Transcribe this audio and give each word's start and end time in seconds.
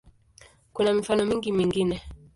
Kuna 0.73 0.93
mifano 0.93 1.25
mingi 1.25 1.51
mingine. 1.51 2.01